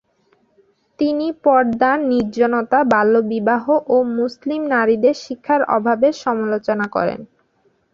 [0.99, 3.63] তিনি পর্দা, নির্জনতা, বাল্যবিবাহ
[3.87, 7.19] ও মুসলিম নারীদের শিক্ষার অভাবের সমালোচনা করেন।